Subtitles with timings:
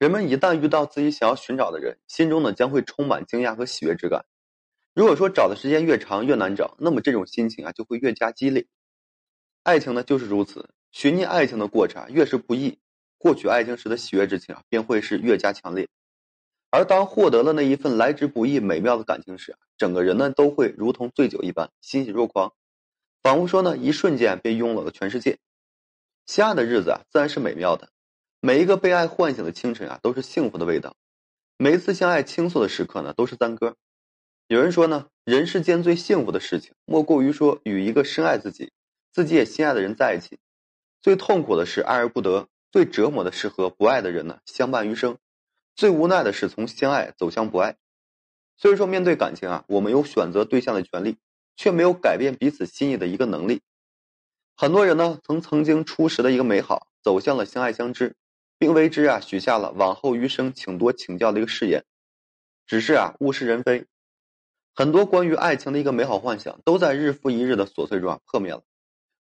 [0.00, 4.24] 人们一旦遇到自己想要寻找的人，心中呢将会充满惊讶和喜悦之感。
[4.94, 8.66] 如果说找的时间越长越难找，那么这种心情啊就会越加激烈。
[9.62, 12.78] 爱情呢就是如此，寻觅爱情的过程啊越是不易，
[13.18, 15.86] 获取爱情时的喜悦之情啊便会是越加强烈。
[16.70, 22.54] 而当获得了那一份来之不易美妙的感情时，整个人呢都会如同醉酒一般欣喜若狂，
[23.22, 25.38] 仿佛说呢一瞬间便拥有了全世界。
[26.24, 27.90] 相爱的日子啊自然是美妙的。
[28.42, 30.92] 每一个被爱唤醒的清晨啊，都是幸福的味道；
[31.58, 33.76] 每一次相爱倾诉的时刻呢，都是赞歌。
[34.48, 38.72] 有人说呢，人世间最幸福的事情，莫过于说与一个深爱自己、
[39.12, 40.38] 自己也心爱的人在一起；
[41.02, 45.16] 最痛苦的是爱而不得，最折磨的是和不爱的人呢相伴余生；
[45.76, 47.76] 最无奈的是从相爱走向不爱。
[48.56, 51.18] 所以说，面对感情啊，我们有选择对象的权利，
[51.56, 53.60] 却没有改变彼此心意的一个能力。
[54.56, 58.16] 很多人呢，从曾经初识的一个美好，走向了相爱相知。
[58.60, 61.82] 并为之啊许下了往后余生请多请教的一个誓言，
[62.66, 63.86] 只是啊物是人非，
[64.74, 68.62] 很多关于爱情的一个美好幻想都在日复一日的琐碎中啊破灭了。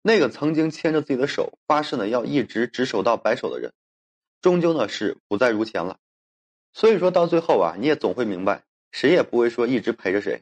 [0.01, 3.73] 那个曾经牵着自己的手发誓呢要一直执手到白首的人，
[4.41, 5.99] 终究呢是不再如前了。
[6.73, 10.41] 所以说到最后啊，你也总会明白，谁也不会说一直陪着谁。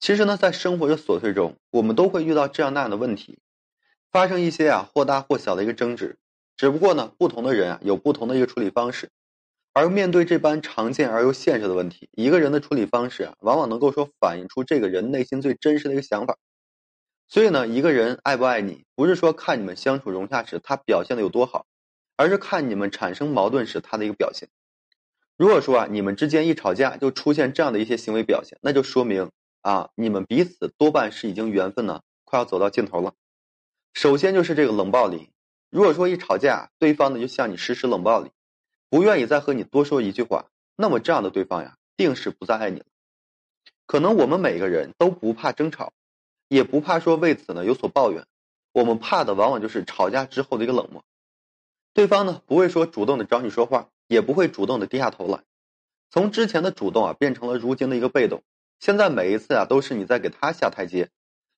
[0.00, 3.38] 其实呢，在生活的琐碎中，我们都会遇到这样那样的问题，
[4.10, 6.16] 发生一些啊或大或小的一个争执。
[6.56, 9.10] 只不过呢，不同的人啊有不同的一个处理方式，
[9.74, 16.38] 而面对这般常见而又现实的问题，一个人的处理方式啊，往往能够说反映出这个人内心最真实的一个想法。
[17.28, 21.66] 所以呢，一个人爱不爱你，不是说看你们相处融洽时他表现的有多好，
[22.16, 24.48] 而是看你们产生矛盾时他的一个表现。
[25.36, 33.12] 如果说啊，你们之间一吵架就出现这样的一些行为表现，那就说明啊，你们彼此多半是已经缘分呢快要走到尽头了。
[33.92, 35.28] 首先就是这个冷暴力。
[35.70, 38.30] 如果说一吵架，对方呢就向你实施冷暴力，
[38.88, 42.86] 不愿意再和你多说一句话，那么这样的对方呀，定是不再爱你了。
[43.86, 45.92] 可能我们每个人都不怕争吵，
[46.48, 48.26] 也不怕说为此呢有所抱怨，
[48.72, 51.04] 我们怕的往往就是吵架之后的一个冷漠。
[51.92, 55.42] 对方呢不会说主动的找你说话，也不会主动的低下头来，
[56.10, 58.42] 从之前的主动啊变成了如今的一个被动。
[58.78, 61.10] 现在每一次啊都是你在给他下台阶，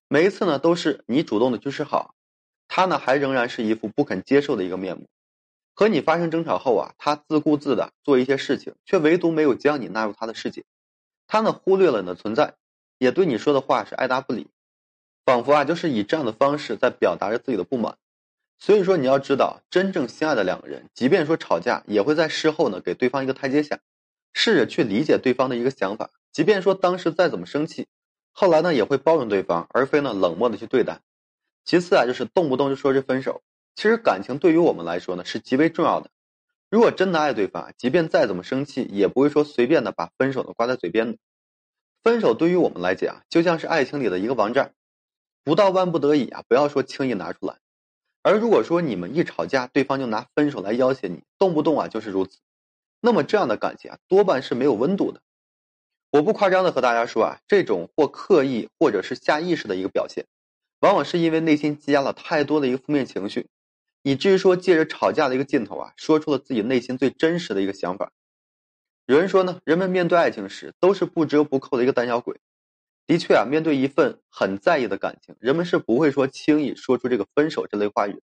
[0.07, 2.15] 每一次呢都是你主动的去示好。
[2.69, 5.07] 他呢，还仍然是一副不肯接受的一个面目。
[5.73, 10.63] 和你发生争吵后啊，他自顾自的做一些事情，却唯独没有将你纳入他的世界。
[11.27, 12.53] 他呢，忽略了你的存在，
[12.97, 14.47] 也对你说的话是爱答不理，
[15.25, 17.97] 仿佛啊，就是以这样的方式在表达着自己的不满。
[18.59, 23.79] 所以说，你要知道，真正相爱的两个人，即便说吵架，也会在事后呢给对方一个台阶下，
[24.33, 26.11] 试着去理解对方的一个想法。
[26.33, 27.87] 即便说当时再怎么生气，
[28.31, 30.99] 后来呢也会包容对方，而非呢冷漠的去对待。
[31.69, 33.43] 其次啊，就是动不动就说是分手。
[33.75, 36.09] 其实感情对于我们来说呢，是极为重要的。
[36.67, 41.19] 如果真的爱对方，即便再怎么生气，也不会说随便的把分手的挂在嘴边的。
[42.01, 44.71] 分手对于我们来讲，就像是爱情里的一个王炸，
[45.43, 47.59] 不到万不得已啊，不要说轻易拿出来。
[48.23, 52.39] 而如果说你们一吵架，对方就拿分手来要挟你，动不动啊就是如此，
[52.99, 55.21] 那么这样的感情啊，多半是没有温度的。
[56.09, 60.25] 我不夸张的和大家说啊，这种或刻意或者是下意识的一个表现。
[60.79, 63.47] 往往是因为内心积压了太多的一个负面情绪，
[64.01, 68.11] 以至于说借着吵架的一个劲头啊，说出了自己内心最真实的一个想法。
[69.05, 72.39] 有人说呢，人们面对爱情时都是不折不扣的一个胆小鬼。
[73.07, 78.21] 的确啊，面对一份很在意的感情，人们是不会说轻易说出这个分手这类话语。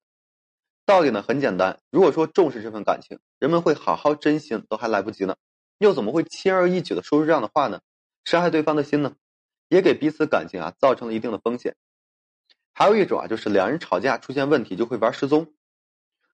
[0.84, 5.34] 道理呢很简单，如果说重视这份感情，人们会好好珍惜都还来不及呢，
[5.78, 7.80] 又怎么会轻而易举的说出这样的话呢？
[8.24, 9.16] 伤害对方的心呢，
[9.68, 11.74] 也给彼此感情啊造成了一定的风险。
[12.78, 15.54] 还有一种啊，就是两人吵架出现问题就会玩失踪。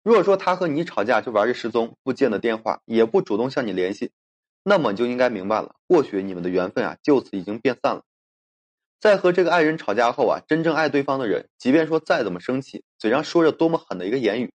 [0.02, 4.10] 如果说他和你吵架就玩这失踪，不接你的电话，也不主动向你联系，
[4.62, 8.04] 那么你就应该明白了，或许你们的缘分啊就此已经变散了。
[9.00, 14.50] 在和这个爱人吵架后啊，真正爱对方的人，即便说再怎么生气，嘴上说着多么狠的一个言语，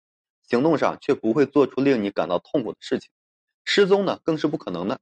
[0.48, 3.10] 行动上却不会做出令你感到痛苦的事情。
[3.66, 5.00] 失踪呢，更是不可能的。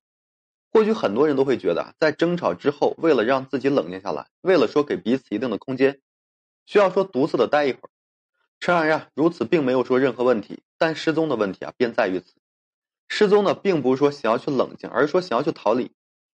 [0.73, 6.01] 或许很多人都会觉得，在争吵之后，为了让自己冷静下来，为了说给彼此一定的空间。
[6.67, 7.91] 需要说独自的待一会儿，
[8.61, 10.63] 诚然啊，如此并没有说任何问题。
[10.79, 12.35] 但失踪的问题啊，便在于此。
[13.09, 15.93] 失踪呢，并不是说想要去冷静，而是说想要去逃离，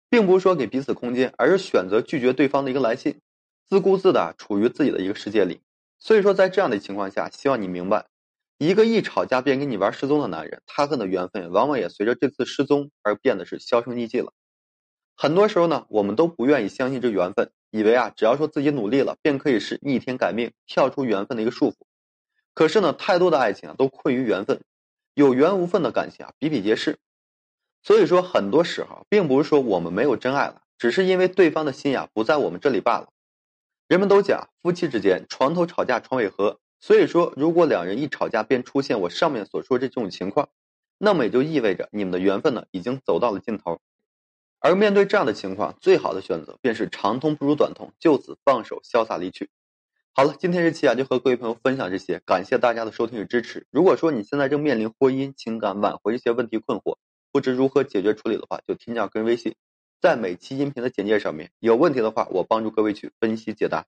[0.10, 3.22] 并不是说给彼此空间，而是选择拒绝对方的一个来信，
[3.68, 5.62] 自顾自的处于自己的一个世界里。
[5.98, 8.06] 所以说，在这样的情况下，希望你明白，
[8.60, 14.34] 一个一吵架便跟你玩失踪的男人，他和你的缘分往往也随着这次失踪而变得是销声匿迹了。
[15.16, 17.52] 很多时候呢，我们都不愿意相信这缘分。
[17.72, 21.76] 以为啊，只要说自己努力了，便可以是逆天改命，跳出缘分的一个束缚。
[22.54, 24.62] 可是呢，太多的爱情啊，都困于缘分，
[25.14, 26.98] 有缘无分的感情啊，比比皆是。
[27.84, 33.10] 所以说，很多时候并不是说我们没有真爱了，只是因为对方的心呀不在我们这里罢了。
[33.88, 40.50] 人们都讲夫妻之间床头吵架床尾和，所以说如果两人一吵架便出现我上面所说这种情况，
[40.98, 43.80] 那么也就意味着你们的缘分呢已经走到了尽头。
[44.66, 49.52] 而面对这样的情况，最好的选择便是长痛不如短痛，就此放手潇洒离去。
[50.12, 53.68] 好了，今天这期啊就和各位朋友分享这些，感谢大家的收听与支持。
[53.70, 56.98] 如果说你现在正面临婚姻、情感挽回一些问题困惑，
[57.32, 59.54] 不知如何解决处理的话，就添加个人微信，
[60.02, 61.52] 在每期音频的简介上面。
[61.60, 63.86] 有问题的话，我帮助各位去分析解答。